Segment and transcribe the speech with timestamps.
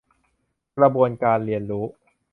[0.77, 1.85] กระบวนการเรียนรู้